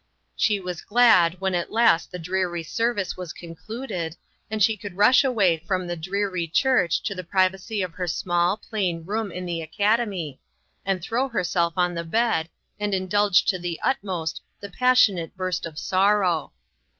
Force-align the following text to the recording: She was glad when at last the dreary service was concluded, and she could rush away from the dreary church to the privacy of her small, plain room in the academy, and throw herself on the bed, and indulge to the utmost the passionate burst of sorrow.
She 0.35 0.59
was 0.59 0.81
glad 0.81 1.39
when 1.39 1.53
at 1.53 1.71
last 1.71 2.11
the 2.11 2.17
dreary 2.17 2.63
service 2.63 3.15
was 3.15 3.31
concluded, 3.33 4.15
and 4.49 4.63
she 4.63 4.75
could 4.75 4.97
rush 4.97 5.23
away 5.23 5.57
from 5.57 5.85
the 5.85 5.95
dreary 5.95 6.47
church 6.47 7.03
to 7.03 7.13
the 7.13 7.23
privacy 7.23 7.83
of 7.83 7.93
her 7.93 8.07
small, 8.07 8.57
plain 8.57 9.05
room 9.05 9.31
in 9.31 9.45
the 9.45 9.61
academy, 9.61 10.39
and 10.83 11.03
throw 11.03 11.29
herself 11.29 11.73
on 11.77 11.93
the 11.93 12.03
bed, 12.03 12.49
and 12.79 12.95
indulge 12.95 13.45
to 13.45 13.59
the 13.59 13.79
utmost 13.83 14.41
the 14.59 14.71
passionate 14.71 15.37
burst 15.37 15.67
of 15.67 15.77
sorrow. 15.77 16.51